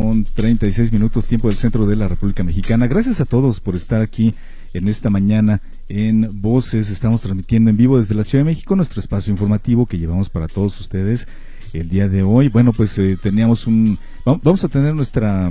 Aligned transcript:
con 0.00 0.22
36 0.22 0.92
minutos 0.92 1.26
tiempo 1.26 1.48
del 1.48 1.56
centro 1.56 1.84
de 1.84 1.96
la 1.96 2.06
República 2.06 2.44
Mexicana. 2.44 2.86
Gracias 2.86 3.20
a 3.20 3.24
todos 3.24 3.58
por 3.58 3.74
estar 3.74 4.00
aquí 4.00 4.32
en 4.72 4.86
esta 4.86 5.10
mañana 5.10 5.60
en 5.88 6.40
Voces. 6.40 6.90
Estamos 6.90 7.20
transmitiendo 7.20 7.68
en 7.70 7.76
vivo 7.76 7.98
desde 7.98 8.14
la 8.14 8.22
Ciudad 8.22 8.44
de 8.44 8.50
México 8.50 8.76
nuestro 8.76 9.00
espacio 9.00 9.32
informativo 9.32 9.86
que 9.86 9.98
llevamos 9.98 10.30
para 10.30 10.46
todos 10.46 10.78
ustedes 10.78 11.26
el 11.72 11.88
día 11.88 12.08
de 12.08 12.22
hoy. 12.22 12.48
Bueno, 12.48 12.72
pues 12.72 12.96
eh, 12.98 13.18
teníamos 13.20 13.66
un... 13.66 13.98
Vamos 14.24 14.62
a 14.62 14.68
tener 14.68 14.94
nuestra, 14.94 15.50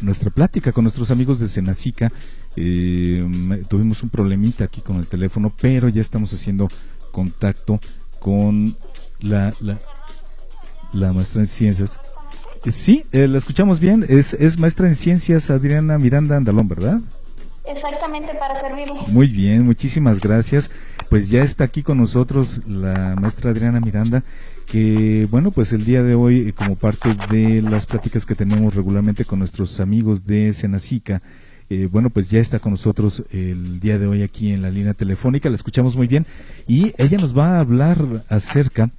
nuestra 0.00 0.30
plática 0.30 0.72
con 0.72 0.84
nuestros 0.84 1.10
amigos 1.10 1.38
de 1.38 1.48
Senacica. 1.48 2.10
Eh, 2.56 3.22
tuvimos 3.68 4.02
un 4.02 4.08
problemita 4.08 4.64
aquí 4.64 4.80
con 4.80 4.96
el 4.96 5.06
teléfono, 5.06 5.52
pero 5.60 5.90
ya 5.90 6.00
estamos 6.00 6.32
haciendo 6.32 6.70
contacto 7.12 7.80
con 8.18 8.74
la, 9.20 9.52
la, 9.60 9.78
la 10.94 11.12
maestra 11.12 11.42
en 11.42 11.48
ciencias. 11.48 11.98
Sí, 12.70 13.04
eh, 13.12 13.28
la 13.28 13.38
escuchamos 13.38 13.80
bien. 13.80 14.04
Es, 14.08 14.34
es 14.34 14.58
maestra 14.58 14.88
en 14.88 14.96
ciencias 14.96 15.50
Adriana 15.50 15.98
Miranda 15.98 16.36
Andalón, 16.36 16.68
¿verdad? 16.68 17.00
Exactamente, 17.66 18.34
para 18.34 18.54
servirle. 18.56 18.94
Muy 19.08 19.26
bien, 19.28 19.64
muchísimas 19.64 20.20
gracias. 20.20 20.70
Pues 21.08 21.28
ya 21.28 21.42
está 21.42 21.64
aquí 21.64 21.82
con 21.82 21.98
nosotros 21.98 22.62
la 22.66 23.16
maestra 23.20 23.50
Adriana 23.50 23.80
Miranda, 23.80 24.22
que 24.66 25.26
bueno, 25.30 25.50
pues 25.50 25.72
el 25.72 25.84
día 25.84 26.02
de 26.02 26.14
hoy, 26.14 26.48
eh, 26.48 26.52
como 26.52 26.76
parte 26.76 27.14
de 27.30 27.62
las 27.62 27.86
pláticas 27.86 28.26
que 28.26 28.34
tenemos 28.34 28.74
regularmente 28.74 29.24
con 29.24 29.38
nuestros 29.38 29.80
amigos 29.80 30.26
de 30.26 30.52
Senacica, 30.52 31.22
eh, 31.70 31.88
bueno, 31.90 32.10
pues 32.10 32.30
ya 32.30 32.40
está 32.40 32.58
con 32.58 32.72
nosotros 32.72 33.24
el 33.30 33.80
día 33.80 33.98
de 33.98 34.06
hoy 34.06 34.22
aquí 34.22 34.52
en 34.52 34.60
la 34.60 34.70
línea 34.70 34.92
telefónica, 34.92 35.48
la 35.48 35.54
escuchamos 35.54 35.96
muy 35.96 36.06
bien, 36.06 36.26
y 36.66 36.92
ella 36.98 37.16
nos 37.18 37.36
va 37.36 37.56
a 37.56 37.60
hablar 37.60 38.24
acerca 38.28 38.90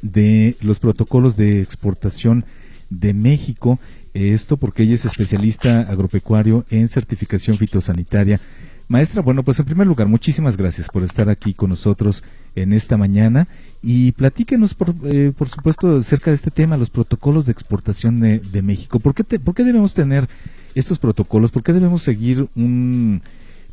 de 0.00 0.56
los 0.60 0.78
protocolos 0.78 1.36
de 1.36 1.60
exportación 1.60 2.44
de 2.90 3.14
México 3.14 3.78
esto 4.16 4.56
porque 4.56 4.82
ella 4.82 4.94
es 4.94 5.04
especialista 5.04 5.80
agropecuario 5.80 6.64
en 6.70 6.88
certificación 6.88 7.58
fitosanitaria. 7.58 8.40
Maestra, 8.88 9.20
bueno, 9.20 9.42
pues 9.42 9.58
en 9.58 9.66
primer 9.66 9.86
lugar, 9.86 10.06
muchísimas 10.06 10.56
gracias 10.56 10.88
por 10.88 11.02
estar 11.02 11.28
aquí 11.28 11.54
con 11.54 11.70
nosotros 11.70 12.22
en 12.54 12.72
esta 12.72 12.96
mañana 12.96 13.48
y 13.82 14.12
platíquenos, 14.12 14.74
por, 14.74 14.94
eh, 15.04 15.32
por 15.36 15.48
supuesto, 15.48 15.96
acerca 15.96 16.30
de 16.30 16.36
este 16.36 16.52
tema, 16.52 16.76
los 16.76 16.88
protocolos 16.88 17.46
de 17.46 17.52
exportación 17.52 18.20
de, 18.20 18.62
México. 18.62 19.00
¿Por 19.00 19.14
qué, 19.14 19.24
¿Por 19.24 19.54
qué 19.54 19.64
debemos 19.64 19.92
tener 19.92 20.28
estos 20.76 20.98
protocolos? 20.98 21.50
¿Por 21.50 21.64
qué 21.64 21.72
debemos 21.72 22.02
seguir 22.02 22.48
un, 22.54 23.22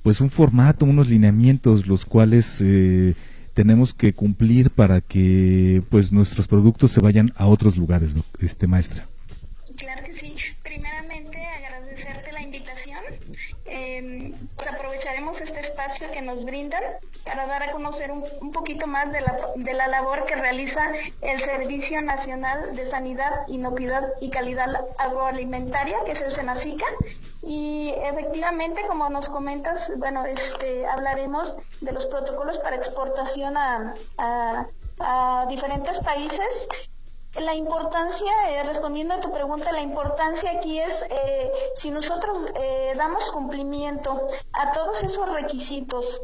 pues 0.01 0.19
un 0.19 0.31
formato, 0.31 0.85
unos 0.85 1.09
lineamientos, 1.09 1.85
los 1.85 2.05
cuales 2.05 2.59
eh, 2.59 3.13
tenemos 3.53 3.93
que 3.93 4.13
cumplir 4.13 4.69
para 4.69 5.01
que 5.01 5.81
pues 5.89 6.11
nuestros 6.11 6.47
productos 6.47 6.91
se 6.91 7.01
vayan 7.01 7.33
a 7.35 7.45
otros 7.45 7.77
lugares, 7.77 8.15
este 8.39 8.67
maestra? 8.67 9.05
Claro 9.77 10.03
que 10.03 10.13
sí. 10.13 10.32
Eh, 13.95 14.33
pues 14.55 14.67
aprovecharemos 14.67 15.39
este 15.39 15.59
espacio 15.59 16.09
que 16.11 16.21
nos 16.21 16.45
brindan 16.45 16.83
para 17.25 17.45
dar 17.45 17.61
a 17.61 17.71
conocer 17.71 18.11
un, 18.11 18.51
poquito 18.51 18.87
más 18.87 19.11
de 19.11 19.21
la, 19.21 19.87
labor 19.87 20.25
que 20.25 20.35
realiza 20.35 20.91
el 21.21 21.39
Servicio 21.41 22.01
Nacional 22.01 22.75
de 22.75 22.87
Sanidad, 22.87 23.47
Inocuidad 23.47 24.13
y 24.19 24.31
Calidad 24.31 24.83
Agroalimentaria, 24.97 25.97
que 26.05 26.13
es 26.13 26.21
el 26.21 26.31
SENACICA. 26.31 26.85
Y 27.43 27.93
efectivamente, 27.97 28.81
como 28.87 29.09
nos 29.09 29.29
comentas, 29.29 29.93
bueno, 29.97 30.25
este, 30.25 30.87
hablaremos 30.87 31.57
de 31.81 31.91
los 31.91 32.07
protocolos 32.07 32.57
para 32.57 32.75
exportación 32.75 33.55
a 33.57 34.67
diferentes 35.49 35.99
países 35.99 36.67
la 37.41 37.55
importancia, 37.55 38.31
eh, 38.49 38.63
respondiendo 38.63 39.15
a 39.15 39.19
tu 39.19 39.31
pregunta, 39.31 39.71
la 39.71 39.81
importancia 39.81 40.51
aquí 40.51 40.79
es 40.79 41.05
eh, 41.09 41.51
si 41.73 41.89
nosotros 41.89 42.51
eh, 42.55 42.93
damos 42.95 43.31
cumplimiento 43.31 44.27
a 44.53 44.71
todos 44.71 45.03
esos 45.03 45.31
requisitos 45.33 46.21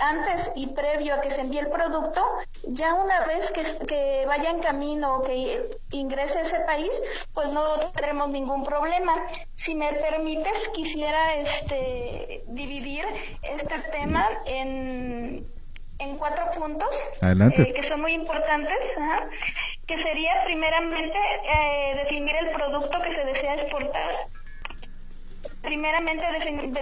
antes 0.00 0.52
y 0.54 0.66
previo 0.66 1.14
a 1.14 1.20
que 1.22 1.30
se 1.30 1.40
envíe 1.40 1.60
el 1.60 1.68
producto, 1.68 2.22
ya 2.64 2.92
una 2.92 3.24
vez 3.24 3.50
que, 3.50 3.62
que 3.86 4.24
vaya 4.26 4.50
en 4.50 4.60
camino 4.60 5.16
o 5.16 5.22
que 5.22 5.62
ingrese 5.92 6.40
a 6.40 6.42
ese 6.42 6.60
país, 6.60 7.02
pues 7.32 7.48
no 7.48 7.80
tendremos 7.80 8.28
ningún 8.28 8.64
problema. 8.64 9.26
Si 9.54 9.74
me 9.74 9.94
permites, 9.94 10.68
quisiera 10.74 11.36
este, 11.36 12.44
dividir 12.48 13.06
este 13.42 13.78
tema 13.90 14.28
en 14.44 15.57
en 15.98 16.16
cuatro 16.16 16.50
puntos 16.52 16.88
eh, 17.22 17.72
que 17.74 17.82
son 17.82 18.00
muy 18.00 18.12
importantes, 18.12 18.76
que 19.86 19.98
sería 19.98 20.44
primeramente 20.44 21.18
eh, 21.44 21.96
definir 21.96 22.36
el 22.36 22.50
producto 22.50 23.00
que 23.02 23.12
se 23.12 23.24
desea 23.24 23.54
exportar. 23.54 24.14
Primeramente 25.62 26.24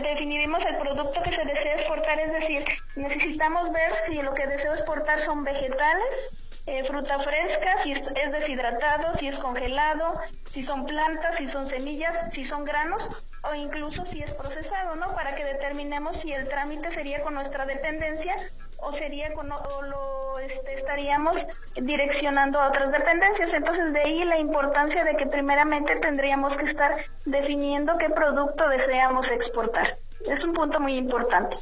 definiremos 0.03 0.65
el 0.67 0.77
producto 0.77 1.23
que 1.23 1.33
se 1.33 1.45
desea 1.45 1.75
exportar, 1.75 2.21
es 2.21 2.33
decir, 2.33 2.65
necesitamos 2.95 3.73
ver 3.73 3.95
si 3.95 4.23
lo 4.23 4.35
que 4.35 4.47
deseo 4.47 4.73
exportar 4.73 5.19
son 5.19 5.45
vegetales, 5.45 6.31
eh, 6.67 6.85
fruta 6.85 7.19
fresca, 7.21 7.79
si 7.79 7.93
es, 7.93 8.33
deshidratado, 8.33 9.15
si 9.15 9.29
es 9.29 9.39
congelado, 9.39 10.21
si 10.51 10.63
son 10.63 10.85
plantas, 10.85 11.37
si 11.37 11.49
son 11.49 11.67
semillas, 11.67 12.33
si 12.33 12.45
son 12.45 12.65
granos 12.65 13.11
o 13.45 13.55
incluso 13.55 14.05
si 14.05 14.21
es 14.21 14.33
procesado, 14.33 14.97
¿no? 14.97 15.15
Para 15.15 15.37
que 15.37 15.45
determinemos 15.45 16.17
si 16.17 16.33
el 16.33 16.49
trámite 16.49 16.91
sería 16.91 17.23
con 17.23 17.35
nuestra 17.35 17.67
dependencia 17.67 18.37
o 18.79 18.93
sería 18.93 19.33
con, 19.35 19.51
o 19.51 19.83
lo 19.83 20.39
este, 20.39 20.75
estaríamos 20.75 21.47
direccionando 21.75 22.61
a 22.61 22.69
otras 22.69 22.93
dependencias. 22.93 23.53
Entonces, 23.55 23.93
de 23.93 24.01
ahí 24.01 24.25
la 24.25 24.39
importancia 24.39 25.05
de 25.05 25.17
que 25.17 25.27
primeramente 25.27 25.97
tendríamos 25.97 26.57
que 26.57 26.65
estar 26.65 26.97
definiendo 27.25 27.99
qué 27.99 28.11
producto 28.11 28.69
deseamos 28.69 29.31
exportar. 29.31 29.99
Es 30.27 30.45
un 30.45 30.53
punto 30.53 30.81
muy 30.81 30.97
importante. 30.97 31.57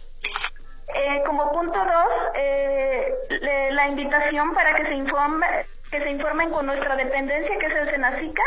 Eh, 0.95 1.23
como 1.27 1.51
punto 1.51 1.79
dos, 1.85 2.31
eh, 2.35 3.13
la 3.71 3.89
invitación 3.89 4.55
para 4.55 4.75
que 4.75 4.85
se 4.85 4.95
informe, 4.95 5.47
que 5.91 6.01
se 6.01 6.11
informen 6.11 6.51
con 6.51 6.67
nuestra 6.67 6.95
dependencia, 6.97 7.59
que 7.59 7.67
es 7.67 7.75
el 7.75 7.89
SENACICA. 7.89 8.43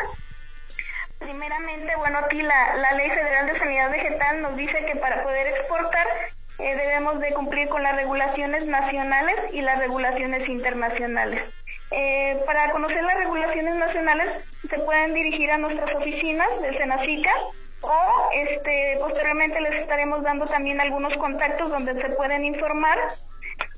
Primeramente, 1.20 1.96
bueno, 1.98 2.20
aquí 2.20 2.42
la, 2.42 2.76
la 2.78 2.92
Ley 2.94 3.10
Federal 3.10 3.48
de 3.48 3.56
Sanidad 3.56 3.90
Vegetal 3.92 4.42
nos 4.42 4.56
dice 4.56 4.86
que 4.86 4.96
para 4.96 5.24
poder 5.24 5.48
exportar 5.48 6.08
eh, 6.60 6.76
debemos 6.76 7.20
de 7.20 7.34
cumplir 7.34 7.70
con 7.70 7.84
las 7.84 7.96
regulaciones 7.96 8.66
nacionales 8.66 9.48
y 9.54 9.62
las 9.62 9.80
regulaciones 9.80 10.50
internacionales. 10.50 11.52
Eh, 11.92 12.42
para 12.46 12.72
conocer 12.72 13.04
las 13.04 13.16
regulaciones 13.16 13.76
nacionales 13.76 14.42
se 14.68 14.80
pueden 14.80 15.14
dirigir 15.14 15.52
a 15.52 15.58
nuestras 15.58 15.96
oficinas 15.96 16.62
del 16.62 16.74
SENACICA 16.74 17.32
o 17.82 18.30
este, 18.34 18.98
posteriormente 19.00 19.62
les 19.62 19.80
estaremos 19.80 20.24
dando 20.24 20.48
también 20.48 20.82
algunos 20.82 21.18
contactos 21.18 21.70
donde 21.70 21.98
se 21.98 22.10
pueden 22.10 22.44
informar 22.44 22.98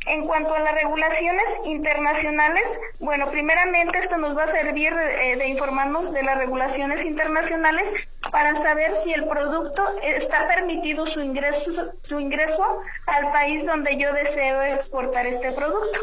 en 0.08 0.26
cuanto 0.26 0.54
a 0.54 0.60
las 0.60 0.74
regulaciones 0.74 1.60
internacionales, 1.66 2.80
bueno, 3.00 3.30
primeramente 3.30 3.98
esto 3.98 4.18
nos 4.18 4.38
va 4.38 4.44
a 4.44 4.48
servir 4.48 4.94
eh, 4.94 5.36
de 5.38 5.48
informarnos 5.48 6.12
de 6.14 6.24
las 6.24 6.38
regulaciones 6.38 7.06
internacionales 7.06 8.10
para 8.32 8.56
saber 8.56 8.96
si 8.96 9.14
el 9.14 9.28
producto 9.28 9.86
está 10.02 10.48
permitido 10.48 11.06
su 11.06 11.22
ingreso, 11.22 11.92
al 13.06 13.32
país 13.32 13.66
donde 13.66 13.98
yo 13.98 14.14
deseo 14.14 14.62
exportar 14.62 15.28
este 15.28 15.52
producto. 15.52 16.00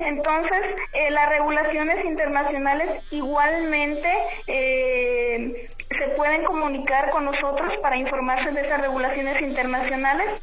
Entonces, 0.00 0.76
eh, 0.92 1.10
las 1.10 1.28
regulaciones 1.28 2.04
internacionales 2.04 3.00
igualmente 3.10 4.10
eh, 4.48 5.70
se 5.90 6.08
pueden 6.08 6.44
comunicar 6.44 7.10
con 7.10 7.24
nosotros 7.24 7.76
para 7.78 7.96
informarse 7.96 8.50
de 8.50 8.62
esas 8.62 8.80
regulaciones 8.80 9.40
internacionales 9.40 10.42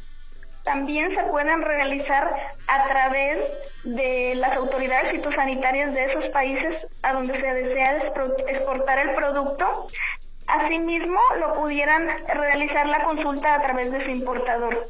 también 0.64 1.10
se 1.10 1.24
pueden 1.24 1.62
realizar 1.62 2.34
a 2.66 2.84
través 2.86 3.38
de 3.84 4.34
las 4.36 4.56
autoridades 4.56 5.10
fitosanitarias 5.10 5.92
de 5.92 6.04
esos 6.04 6.28
países 6.28 6.88
a 7.02 7.12
donde 7.12 7.34
se 7.34 7.52
desea 7.52 7.96
exportar 7.96 8.98
el 8.98 9.14
producto. 9.14 9.88
Asimismo, 10.46 11.20
lo 11.38 11.54
pudieran 11.54 12.08
realizar 12.28 12.86
la 12.86 13.02
consulta 13.02 13.54
a 13.54 13.60
través 13.62 13.90
de 13.92 14.00
su 14.00 14.10
importador. 14.10 14.88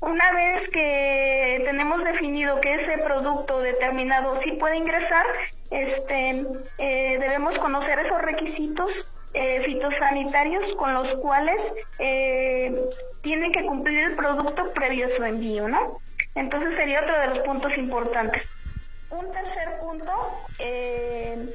Una 0.00 0.32
vez 0.32 0.68
que 0.70 1.60
tenemos 1.64 2.02
definido 2.04 2.60
que 2.62 2.74
ese 2.74 2.96
producto 2.96 3.60
determinado 3.60 4.34
sí 4.36 4.52
puede 4.52 4.76
ingresar, 4.76 5.26
este, 5.70 6.46
eh, 6.78 7.18
debemos 7.18 7.58
conocer 7.58 7.98
esos 7.98 8.20
requisitos 8.22 9.08
eh, 9.32 9.60
fitosanitarios 9.60 10.74
con 10.74 10.92
los 10.92 11.14
cuales 11.14 11.72
eh, 11.98 12.88
tiene 13.20 13.52
que 13.52 13.64
cumplir 13.64 13.98
el 14.00 14.16
producto 14.16 14.72
previo 14.72 15.06
a 15.06 15.08
su 15.08 15.22
envío, 15.22 15.68
¿no? 15.68 16.00
Entonces 16.34 16.74
sería 16.74 17.02
otro 17.02 17.18
de 17.18 17.28
los 17.28 17.38
puntos 17.40 17.78
importantes. 17.78 18.50
Un 19.10 19.30
tercer 19.30 19.78
punto 19.80 20.12
eh, 20.58 21.48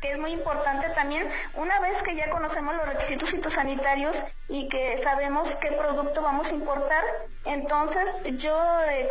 que 0.00 0.12
es 0.12 0.18
muy 0.18 0.32
importante 0.32 0.88
también, 0.90 1.28
una 1.54 1.78
vez 1.80 2.02
que 2.02 2.16
ya 2.16 2.28
conocemos 2.30 2.74
los 2.74 2.88
requisitos 2.88 3.30
fitosanitarios 3.30 4.24
y 4.48 4.68
que 4.68 4.98
sabemos 4.98 5.54
qué 5.56 5.72
producto 5.72 6.22
vamos 6.22 6.50
a 6.50 6.54
importar, 6.54 7.04
entonces 7.44 8.18
yo 8.36 8.58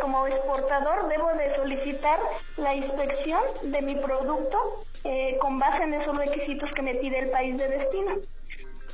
como 0.00 0.26
exportador 0.26 1.08
debo 1.08 1.32
de 1.34 1.48
solicitar 1.48 2.18
la 2.56 2.74
inspección 2.74 3.40
de 3.62 3.80
mi 3.80 3.96
producto 3.96 4.84
eh, 5.04 5.36
con 5.38 5.58
base 5.58 5.84
en 5.84 5.94
esos 5.94 6.16
requisitos 6.16 6.74
que 6.74 6.82
me 6.82 6.94
pide 6.94 7.18
el 7.18 7.30
país 7.30 7.56
de 7.58 7.68
destino. 7.68 8.12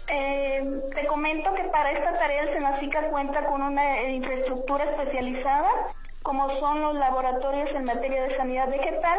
Eh, 0.08 0.80
te 0.94 1.06
comento 1.06 1.52
que 1.54 1.64
para 1.64 1.90
esta 1.90 2.18
tarea 2.18 2.42
el 2.42 2.48
Senacica 2.48 3.10
cuenta 3.10 3.44
con 3.44 3.60
una 3.60 4.02
infraestructura 4.04 4.84
especializada, 4.84 5.70
como 6.22 6.48
son 6.48 6.80
los 6.80 6.94
laboratorios 6.94 7.74
en 7.74 7.84
materia 7.84 8.22
de 8.22 8.30
sanidad 8.30 8.70
vegetal, 8.70 9.18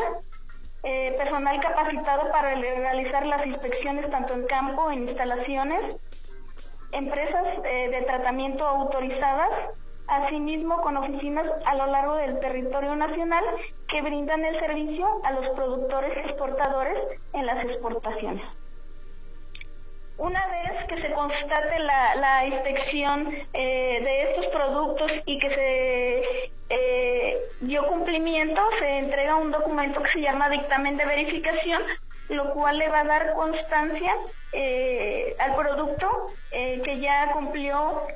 eh, 0.84 1.14
personal 1.18 1.60
capacitado 1.60 2.32
para 2.32 2.56
realizar 2.56 3.26
las 3.28 3.46
inspecciones 3.46 4.10
tanto 4.10 4.34
en 4.34 4.48
campo, 4.48 4.90
en 4.90 5.00
instalaciones, 5.00 5.98
empresas 6.92 7.62
eh, 7.66 7.90
de 7.90 8.02
tratamiento 8.04 8.66
autorizadas, 8.66 9.72
asimismo 10.10 10.82
con 10.82 10.98
oficinas 10.98 11.56
a 11.66 11.76
lo 11.76 11.86
largo 11.86 12.16
del 12.16 12.40
territorio 12.40 12.96
nacional 12.96 13.44
que 13.88 14.02
brindan 14.02 14.46
el 14.46 14.56
servicio 14.56 15.22
a 15.24 15.32
los 15.32 15.50
productores 15.50 16.18
exportadores 16.18 17.08
en 17.34 17.46
las 17.46 17.64
exportaciones. 17.64 18.58
Una 20.18 20.46
vez 20.48 20.84
que 20.86 20.98
se 20.98 21.12
constate 21.12 21.80
la, 21.80 22.46
inspección 22.46 23.34
eh, 23.54 24.02
de 24.04 24.22
estos 24.24 24.48
productos 24.48 25.22
y 25.26 25.38
que 25.38 25.50
se 25.50 26.52
eh, 26.70 27.38
dio 27.62 27.88
cumplimiento, 27.88 28.62
se 28.72 28.98
entrega 28.98 29.38
un 29.38 29.52
documento 29.52 30.02
que 30.02 30.10
se 30.10 30.22
llama 30.22 30.50
dictamen 30.50 30.98
de 30.98 31.06
verificación, 31.06 31.82
lo 32.30 32.54
cual 32.54 32.78
le 32.78 32.90
va 32.90 33.02
a 33.02 33.06
dar 33.06 33.34
constancia 33.34 34.16
eh, 34.52 35.36
al 35.40 35.56
producto 35.56 36.32
que 36.50 37.00
ya 37.00 37.32
cumplió 37.34 38.08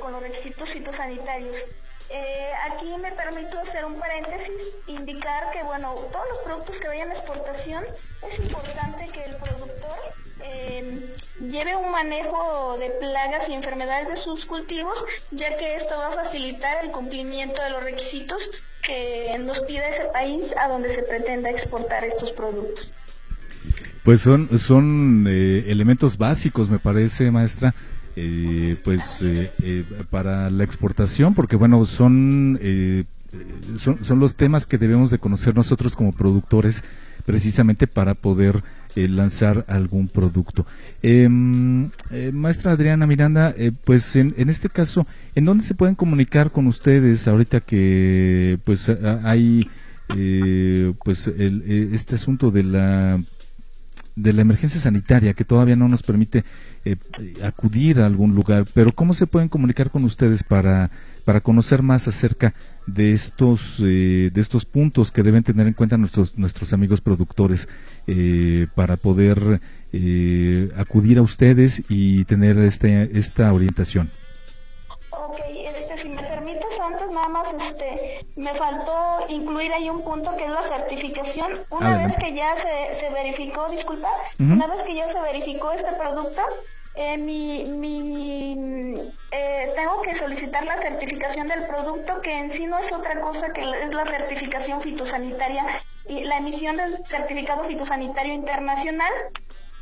con 0.00 0.12
los 0.12 0.22
requisitos 0.22 0.68
fitosanitarios. 0.70 1.64
Eh, 2.08 2.52
aquí 2.62 2.86
me 2.98 3.10
permito 3.12 3.58
hacer 3.58 3.84
un 3.84 3.98
paréntesis, 3.98 4.68
indicar 4.86 5.50
que, 5.50 5.62
bueno, 5.64 5.94
todos 6.12 6.24
los 6.28 6.38
productos 6.40 6.78
que 6.78 6.86
vayan 6.86 7.10
a 7.10 7.14
exportación, 7.14 7.84
es 8.22 8.38
importante 8.38 9.08
que 9.08 9.24
el 9.24 9.36
productor 9.36 9.98
eh, 10.40 11.12
lleve 11.40 11.74
un 11.74 11.90
manejo 11.90 12.78
de 12.78 12.90
plagas 12.90 13.48
y 13.48 13.54
enfermedades 13.54 14.08
de 14.08 14.16
sus 14.16 14.46
cultivos, 14.46 15.04
ya 15.32 15.56
que 15.56 15.74
esto 15.74 15.98
va 15.98 16.08
a 16.08 16.12
facilitar 16.12 16.84
el 16.84 16.92
cumplimiento 16.92 17.60
de 17.60 17.70
los 17.70 17.82
requisitos 17.82 18.62
que 18.82 19.36
nos 19.40 19.60
pide 19.62 19.88
ese 19.88 20.04
país 20.04 20.54
a 20.56 20.68
donde 20.68 20.90
se 20.94 21.02
pretenda 21.02 21.50
exportar 21.50 22.04
estos 22.04 22.30
productos. 22.30 22.92
Pues 24.06 24.20
son, 24.20 24.56
son 24.56 25.24
eh, 25.28 25.64
elementos 25.66 26.16
básicos, 26.16 26.70
me 26.70 26.78
parece, 26.78 27.32
maestra, 27.32 27.74
eh, 28.14 28.76
pues 28.84 29.20
eh, 29.20 29.50
eh, 29.64 29.84
para 30.10 30.48
la 30.48 30.62
exportación, 30.62 31.34
porque 31.34 31.56
bueno, 31.56 31.84
son, 31.84 32.56
son, 33.76 34.04
son 34.04 34.20
los 34.20 34.36
temas 34.36 34.64
que 34.64 34.78
debemos 34.78 35.10
de 35.10 35.18
conocer 35.18 35.56
nosotros 35.56 35.96
como 35.96 36.12
productores 36.12 36.84
precisamente 37.24 37.88
para 37.88 38.14
poder 38.14 38.62
lanzar 38.94 39.64
algún 39.66 40.06
producto. 40.06 40.64
Em, 41.02 41.90
maestra 42.32 42.70
Adriana 42.70 43.08
Miranda, 43.08 43.56
pues 43.82 44.14
en, 44.14 44.36
en, 44.38 44.50
este 44.50 44.68
caso, 44.68 45.04
¿en 45.34 45.46
dónde 45.46 45.64
se 45.64 45.74
pueden 45.74 45.96
comunicar 45.96 46.52
con 46.52 46.68
ustedes 46.68 47.26
ahorita 47.26 47.60
que 47.60 48.60
pues 48.62 48.88
hay 49.24 49.68
pues 51.04 51.26
el, 51.26 51.90
este 51.92 52.14
asunto 52.14 52.52
de 52.52 52.62
la 52.62 53.20
de 54.16 54.32
la 54.32 54.40
emergencia 54.40 54.80
sanitaria 54.80 55.34
que 55.34 55.44
todavía 55.44 55.76
no 55.76 55.88
nos 55.88 56.02
permite 56.02 56.44
eh, 56.84 56.96
acudir 57.44 58.00
a 58.00 58.06
algún 58.06 58.34
lugar, 58.34 58.64
pero 58.74 58.92
¿cómo 58.92 59.12
se 59.12 59.26
pueden 59.26 59.48
comunicar 59.48 59.90
con 59.90 60.04
ustedes 60.04 60.42
para, 60.42 60.90
para 61.26 61.42
conocer 61.42 61.82
más 61.82 62.08
acerca 62.08 62.54
de 62.86 63.12
estos, 63.12 63.78
eh, 63.84 64.30
de 64.32 64.40
estos 64.40 64.64
puntos 64.64 65.12
que 65.12 65.22
deben 65.22 65.42
tener 65.42 65.66
en 65.66 65.74
cuenta 65.74 65.98
nuestros, 65.98 66.36
nuestros 66.38 66.72
amigos 66.72 67.02
productores 67.02 67.68
eh, 68.06 68.66
para 68.74 68.96
poder 68.96 69.60
acudir 70.76 71.16
a 71.16 71.22
ustedes 71.22 71.82
y 71.88 72.24
tener 72.24 72.58
este, 72.58 73.18
esta 73.18 73.52
orientación? 73.52 74.10
Nada 77.28 77.44
más, 77.44 77.54
este, 77.54 78.26
me 78.36 78.54
faltó 78.54 79.26
incluir 79.28 79.72
ahí 79.72 79.90
un 79.90 80.02
punto 80.02 80.36
que 80.36 80.44
es 80.44 80.50
la 80.50 80.62
certificación. 80.62 81.64
Una 81.70 81.98
vez 81.98 82.16
que 82.16 82.34
ya 82.34 82.54
se, 82.56 82.94
se 82.94 83.10
verificó, 83.10 83.68
disculpa, 83.68 84.10
una 84.38 84.66
vez 84.66 84.82
que 84.84 84.94
ya 84.94 85.08
se 85.08 85.20
verificó 85.20 85.72
este 85.72 85.92
producto, 85.92 86.42
eh, 86.94 87.18
mi, 87.18 87.64
mi 87.64 89.12
eh, 89.30 89.72
tengo 89.74 90.00
que 90.02 90.14
solicitar 90.14 90.64
la 90.64 90.76
certificación 90.76 91.48
del 91.48 91.66
producto, 91.66 92.20
que 92.22 92.38
en 92.38 92.50
sí 92.50 92.66
no 92.66 92.78
es 92.78 92.92
otra 92.92 93.20
cosa 93.20 93.52
que 93.52 93.62
es 93.82 93.92
la 93.92 94.04
certificación 94.04 94.80
fitosanitaria 94.80 95.66
y 96.08 96.24
la 96.24 96.38
emisión 96.38 96.76
del 96.76 97.04
certificado 97.06 97.64
fitosanitario 97.64 98.32
internacional 98.32 99.12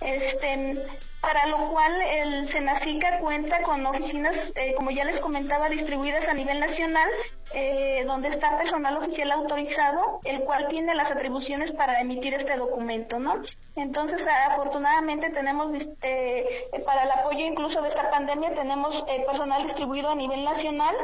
este, 0.04 0.86
para 1.20 1.46
lo 1.46 1.70
cual 1.70 2.02
el 2.02 2.46
Senacica 2.46 3.18
cuenta 3.18 3.62
con 3.62 3.86
oficinas, 3.86 4.52
eh, 4.56 4.74
como 4.76 4.90
ya 4.90 5.04
les 5.04 5.20
comentaba, 5.20 5.68
distribuidas 5.68 6.28
a 6.28 6.34
nivel 6.34 6.60
nacional, 6.60 7.08
eh, 7.54 8.04
donde 8.06 8.28
está 8.28 8.58
personal 8.58 8.96
oficial 8.96 9.30
autorizado, 9.32 10.20
el 10.24 10.40
cual 10.40 10.68
tiene 10.68 10.94
las 10.94 11.10
atribuciones 11.10 11.72
para 11.72 12.00
emitir 12.00 12.34
este 12.34 12.56
documento, 12.56 13.18
¿no? 13.18 13.40
Entonces, 13.74 14.26
afortunadamente 14.48 15.30
tenemos, 15.30 15.70
eh, 16.02 16.68
para 16.84 17.04
el 17.04 17.10
apoyo 17.10 17.44
incluso 17.46 17.80
de 17.80 17.88
esta 17.88 18.10
pandemia, 18.10 18.54
tenemos 18.54 19.04
personal 19.26 19.62
distribuido 19.62 20.10
a 20.10 20.14
nivel 20.14 20.44
nacional 20.44 20.94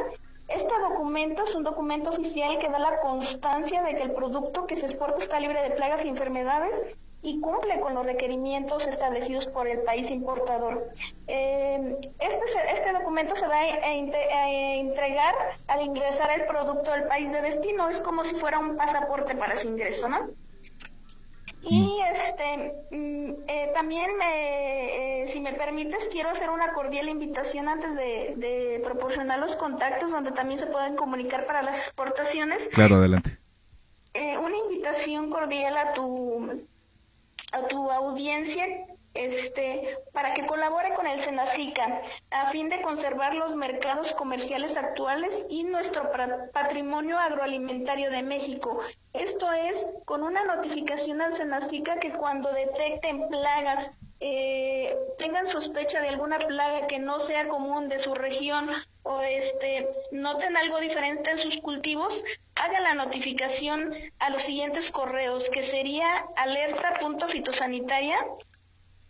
este 0.53 0.77
documento 0.79 1.43
es 1.43 1.55
un 1.55 1.63
documento 1.63 2.09
oficial 2.09 2.57
que 2.59 2.67
da 2.67 2.77
la 2.77 2.99
constancia 2.99 3.83
de 3.83 3.95
que 3.95 4.03
el 4.03 4.11
producto 4.11 4.67
que 4.67 4.75
se 4.75 4.85
exporta 4.85 5.19
está 5.19 5.39
libre 5.39 5.61
de 5.61 5.71
plagas 5.71 6.03
y 6.03 6.09
enfermedades 6.09 6.97
y 7.23 7.39
cumple 7.39 7.79
con 7.79 7.93
los 7.93 8.05
requerimientos 8.05 8.87
establecidos 8.87 9.45
por 9.47 9.67
el 9.67 9.81
país 9.81 10.09
importador. 10.09 10.91
Eh, 11.27 11.97
este, 12.19 12.45
este 12.71 12.93
documento 12.93 13.35
se 13.35 13.47
va 13.47 13.57
a, 13.57 13.93
entregar 13.93 15.35
al 15.67 15.81
ingresar 15.81 16.31
el 16.31 16.47
producto 16.47 16.91
al 16.91 17.07
país 17.07 17.31
de 17.31 17.41
destino, 17.41 17.87
es 17.89 18.01
como 18.01 18.23
si 18.23 18.35
fuera 18.35 18.59
un 18.59 18.75
pasaporte 18.75 19.35
para 19.35 19.57
su 19.57 19.67
ingreso, 19.67 20.09
¿no? 20.09 20.29
Y 21.63 21.99
mm. 21.99 22.05
este 22.11 22.73
mm, 22.89 23.33
eh, 23.47 23.71
también, 23.75 24.17
me, 24.17 25.21
eh, 25.21 25.27
si 25.27 25.41
me 25.41 25.53
permites, 25.53 26.09
quiero 26.11 26.29
hacer 26.29 26.49
una 26.49 26.73
cordial 26.73 27.07
invitación 27.07 27.67
antes 27.67 27.95
de, 27.95 28.33
de, 28.37 28.81
proporcionar 28.83 29.37
los 29.37 29.55
contactos 29.57 30.09
donde 30.09 30.31
también 30.31 30.57
se 30.57 30.65
pueden 30.65 30.95
comunicar 30.95 31.45
para 31.45 31.61
las 31.61 31.85
exportaciones. 31.85 32.67
Claro, 32.73 32.95
adelante. 32.95 33.37
una 34.15 34.57
invitación 34.57 35.29
cordial 35.29 35.77
a 35.77 35.93
tu 35.93 36.67
a 37.51 37.67
tu 37.67 37.89
audiencia 37.91 38.65
este, 39.13 39.97
para 40.13 40.33
que 40.33 40.45
colabore 40.45 40.93
con 40.93 41.07
el 41.07 41.19
Senacica 41.19 42.01
a 42.29 42.49
fin 42.49 42.69
de 42.69 42.81
conservar 42.81 43.35
los 43.35 43.55
mercados 43.55 44.13
comerciales 44.13 44.77
actuales 44.77 45.45
y 45.49 45.63
nuestro 45.63 46.11
patrimonio 46.53 47.17
agroalimentario 47.17 48.09
de 48.09 48.23
México. 48.23 48.79
Esto 49.13 49.51
es 49.51 49.87
con 50.05 50.23
una 50.23 50.43
notificación 50.43 51.21
al 51.21 51.33
Senacica 51.33 51.99
que 51.99 52.13
cuando 52.13 52.51
detecten 52.51 53.27
plagas, 53.29 53.91
eh, 54.23 54.95
tengan 55.17 55.47
sospecha 55.47 55.99
de 55.99 56.09
alguna 56.09 56.37
plaga 56.37 56.85
que 56.85 56.99
no 56.99 57.19
sea 57.19 57.47
común 57.47 57.89
de 57.89 57.97
su 57.97 58.13
región 58.13 58.69
o 59.01 59.19
este 59.21 59.89
noten 60.11 60.55
algo 60.55 60.79
diferente 60.79 61.31
en 61.31 61.39
sus 61.39 61.57
cultivos, 61.57 62.23
haga 62.53 62.79
la 62.81 62.93
notificación 62.93 63.91
a 64.19 64.29
los 64.29 64.43
siguientes 64.43 64.91
correos, 64.91 65.49
que 65.49 65.63
sería 65.63 66.23
alerta.fitosanitaria 66.35 68.23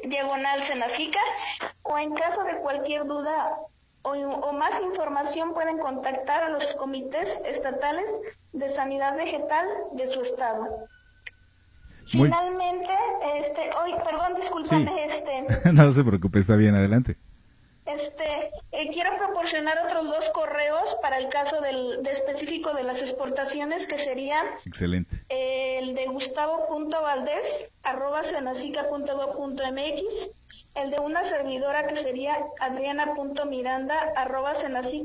diagonal 0.04 0.64
Senacica 0.64 1.20
o 1.84 1.98
en 1.98 2.14
caso 2.16 2.44
de 2.44 2.58
cualquier 2.58 3.06
duda 3.06 3.58
o, 4.04 4.52
más 4.54 4.82
información 4.82 5.54
pueden 5.54 5.80
contactar 5.80 6.44
a 6.44 6.50
los 6.50 6.74
comités 6.74 7.40
estatales 7.44 8.10
de 8.54 8.70
sanidad 8.70 9.18
vegetal 9.18 9.68
de 9.94 10.08
su 10.08 10.22
estado. 10.22 10.88
Finalmente, 12.06 12.94
este, 13.38 13.70
hoy, 13.82 13.94
perdón, 14.04 14.36
discúlpame, 14.36 15.04
este. 15.04 15.46
no 15.74 15.92
se 15.92 16.04
preocupe, 16.04 16.40
está 16.40 16.56
bien, 16.56 16.76
adelante. 16.76 17.18
Este, 17.86 18.52
eh, 18.72 18.90
quiero 18.92 19.16
proporcionar 19.16 19.78
otros 19.86 20.08
dos 20.08 20.30
correos 20.32 20.98
para 21.04 21.20
el 21.20 21.30
caso 21.30 21.62
del 21.62 22.02
de 22.02 22.10
específico 22.10 22.74
de 22.74 22.82
las 22.82 23.04
exportaciones 23.04 23.86
que 23.86 24.00
sería 24.00 24.42
excelente 24.66 25.24
el 25.30 25.94
de 25.94 26.08
Gustavo.valdés 26.08 27.70
arroba 27.84 28.22
mx 28.22 30.30
el 30.74 30.90
de 30.90 31.00
una 31.00 31.22
servidora 31.22 31.86
que 31.86 31.96
sería 31.96 32.36
adriana.miranda 32.60 34.14
arroba 34.16 34.54
mx 34.54 34.96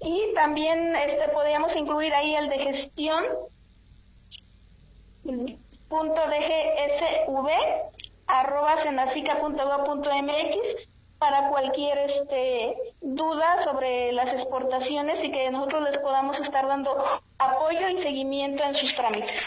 Y 0.00 0.34
también 0.34 0.96
este 0.96 1.28
podríamos 1.28 1.76
incluir 1.76 2.14
ahí 2.14 2.34
el 2.34 2.48
de 2.48 2.58
gestión 2.58 3.22
dgsv 6.28 7.48
para 11.18 11.48
cualquier 11.48 11.98
este 11.98 12.74
duda 13.00 13.60
sobre 13.62 14.12
las 14.12 14.32
exportaciones 14.32 15.24
y 15.24 15.32
que 15.32 15.50
nosotros 15.50 15.82
les 15.82 15.98
podamos 15.98 16.38
estar 16.40 16.66
dando 16.66 16.96
apoyo 17.38 17.88
y 17.88 17.96
seguimiento 18.00 18.62
en 18.64 18.74
sus 18.74 18.94
trámites. 18.94 19.44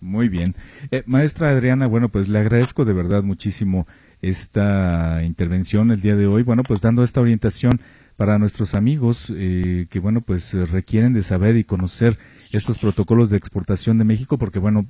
Muy 0.00 0.30
bien. 0.30 0.56
Eh, 0.90 1.02
maestra 1.04 1.50
Adriana, 1.50 1.86
bueno, 1.86 2.08
pues 2.08 2.28
le 2.28 2.38
agradezco 2.38 2.86
de 2.86 2.94
verdad 2.94 3.22
muchísimo 3.22 3.86
esta 4.22 5.22
intervención 5.22 5.90
el 5.90 6.00
día 6.00 6.16
de 6.16 6.26
hoy, 6.26 6.42
bueno, 6.42 6.62
pues 6.62 6.80
dando 6.80 7.04
esta 7.04 7.20
orientación 7.20 7.82
para 8.20 8.38
nuestros 8.38 8.74
amigos 8.74 9.32
eh, 9.34 9.86
que, 9.88 9.98
bueno, 9.98 10.20
pues 10.20 10.52
requieren 10.52 11.14
de 11.14 11.22
saber 11.22 11.56
y 11.56 11.64
conocer 11.64 12.18
estos 12.52 12.78
protocolos 12.78 13.30
de 13.30 13.38
exportación 13.38 13.96
de 13.96 14.04
México, 14.04 14.36
porque, 14.36 14.58
bueno, 14.58 14.84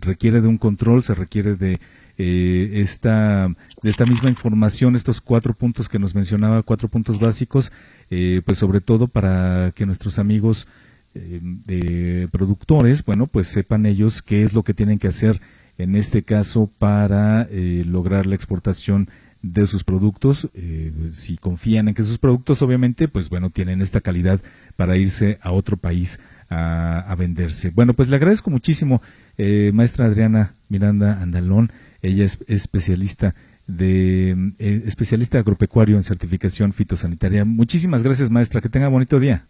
requiere 0.00 0.40
de 0.40 0.48
un 0.48 0.56
control, 0.56 1.02
se 1.02 1.14
requiere 1.14 1.54
de 1.54 1.80
eh, 2.16 2.70
esta, 2.76 3.48
de 3.82 3.90
esta 3.90 4.06
misma 4.06 4.30
información, 4.30 4.96
estos 4.96 5.20
cuatro 5.20 5.52
puntos 5.52 5.90
que 5.90 5.98
nos 5.98 6.14
mencionaba, 6.14 6.62
cuatro 6.62 6.88
puntos 6.88 7.20
básicos, 7.20 7.72
eh, 8.10 8.40
pues 8.42 8.56
sobre 8.56 8.80
todo 8.80 9.06
para 9.06 9.72
que 9.74 9.84
nuestros 9.84 10.18
amigos 10.18 10.66
eh, 11.14 12.26
productores, 12.32 13.04
bueno, 13.04 13.26
pues 13.26 13.48
sepan 13.48 13.84
ellos 13.84 14.22
qué 14.22 14.44
es 14.44 14.54
lo 14.54 14.62
que 14.62 14.72
tienen 14.72 14.98
que 14.98 15.08
hacer 15.08 15.42
en 15.78 15.96
este 15.96 16.22
caso 16.22 16.70
para 16.78 17.42
eh, 17.50 17.84
lograr 17.86 18.26
la 18.26 18.34
exportación 18.34 19.08
de 19.42 19.66
sus 19.66 19.84
productos. 19.84 20.48
Eh, 20.54 20.92
si 21.10 21.36
confían 21.36 21.88
en 21.88 21.94
que 21.94 22.02
sus 22.02 22.18
productos, 22.18 22.62
obviamente, 22.62 23.08
pues 23.08 23.28
bueno, 23.28 23.50
tienen 23.50 23.82
esta 23.82 24.00
calidad 24.00 24.40
para 24.76 24.96
irse 24.96 25.38
a 25.42 25.52
otro 25.52 25.76
país 25.76 26.20
a, 26.48 27.14
venderse. 27.18 27.70
Bueno, 27.70 27.94
pues 27.94 28.08
le 28.08 28.16
agradezco 28.16 28.50
muchísimo, 28.50 29.00
eh, 29.38 29.70
maestra 29.72 30.06
Adriana 30.06 30.54
Miranda 30.68 31.22
Andalón. 31.22 31.72
Ella 32.02 32.24
es 32.24 32.38
especialista 32.46 33.34
de 33.66 34.52
especialista 34.58 35.38
agropecuario 35.38 35.96
en 35.96 36.02
certificación 36.02 36.72
fitosanitaria. 36.72 37.44
Muchísimas 37.44 38.02
gracias, 38.02 38.30
maestra. 38.30 38.60
Que 38.60 38.68
tenga 38.68 38.88
bonito 38.88 39.18
día. 39.18 39.46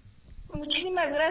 Muchísimas 0.55 1.07
gracias 1.07 1.22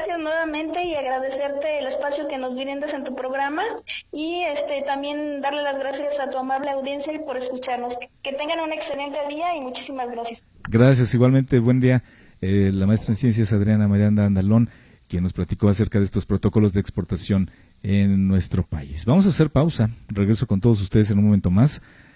nuevamente 0.51 0.83
y 0.85 0.95
agradecerte 0.95 1.79
el 1.79 1.87
espacio 1.87 2.27
que 2.27 2.37
nos 2.37 2.55
brindas 2.55 2.93
en 2.93 3.03
tu 3.03 3.15
programa 3.15 3.63
y 4.11 4.41
este 4.43 4.83
también 4.85 5.41
darle 5.41 5.63
las 5.63 5.79
gracias 5.79 6.19
a 6.19 6.29
tu 6.29 6.37
amable 6.37 6.69
audiencia 6.71 7.13
por 7.25 7.37
escucharnos. 7.37 7.97
Que 8.21 8.33
tengan 8.33 8.59
un 8.59 8.73
excelente 8.73 9.17
día 9.29 9.55
y 9.55 9.61
muchísimas 9.61 10.11
gracias. 10.11 10.45
Gracias, 10.69 11.13
igualmente, 11.13 11.59
buen 11.59 11.79
día. 11.79 12.03
Eh, 12.41 12.71
la 12.73 12.85
maestra 12.85 13.11
en 13.11 13.15
ciencias 13.15 13.53
Adriana 13.53 13.87
Marianda 13.87 14.25
Andalón, 14.25 14.69
quien 15.07 15.23
nos 15.23 15.33
platicó 15.33 15.69
acerca 15.69 15.99
de 15.99 16.05
estos 16.05 16.25
protocolos 16.25 16.73
de 16.73 16.81
exportación 16.81 17.51
en 17.83 18.27
nuestro 18.27 18.65
país. 18.65 19.05
Vamos 19.05 19.25
a 19.25 19.29
hacer 19.29 19.49
pausa. 19.51 19.89
Regreso 20.09 20.47
con 20.47 20.59
todos 20.59 20.81
ustedes 20.81 21.11
en 21.11 21.19
un 21.19 21.25
momento 21.25 21.49
más 21.49 21.81